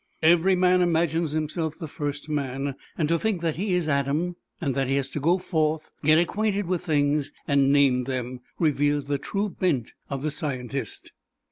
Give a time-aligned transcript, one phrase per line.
[0.23, 4.73] Every man imagines himself the first man, and to think that he is Adam and
[4.73, 9.19] that he has to go forth, get acquainted with things and name them, reveals the
[9.19, 11.11] true bent of the scientist.